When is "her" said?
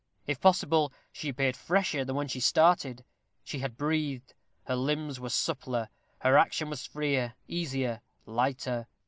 4.63-4.75, 6.21-6.39